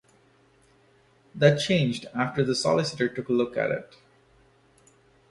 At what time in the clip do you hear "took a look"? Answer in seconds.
3.07-3.55